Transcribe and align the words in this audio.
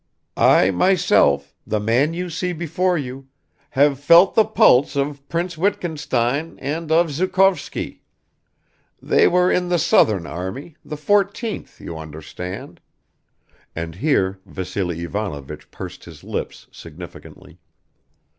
I 0.35 0.71
myself, 0.71 1.53
the 1.67 1.79
man 1.79 2.15
you 2.15 2.31
see 2.31 2.53
before 2.53 2.97
you, 2.97 3.27
have 3.69 3.99
felt 3.99 4.33
the 4.33 4.45
pulse 4.45 4.95
of 4.95 5.29
Prince 5.29 5.59
Wittgenstein 5.59 6.57
and 6.57 6.91
of 6.91 7.11
Zhukovsky! 7.11 8.01
They 8.99 9.27
were 9.27 9.51
in 9.51 9.69
the 9.69 9.77
southern 9.77 10.25
army, 10.25 10.75
the 10.83 10.97
fourteenth, 10.97 11.79
you 11.79 11.99
understand" 11.99 12.81
(and 13.75 13.93
here 13.93 14.39
Vassily 14.47 15.01
Ivanovich 15.01 15.69
pursed 15.69 16.05
his 16.05 16.23
lips 16.23 16.65
significantly). 16.71 17.59